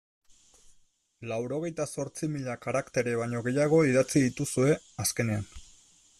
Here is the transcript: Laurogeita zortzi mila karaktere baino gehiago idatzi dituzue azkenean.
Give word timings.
Laurogeita 1.31 1.87
zortzi 1.97 2.31
mila 2.37 2.57
karaktere 2.65 3.15
baino 3.21 3.45
gehiago 3.49 3.83
idatzi 3.93 4.27
dituzue 4.27 4.75
azkenean. 5.07 5.49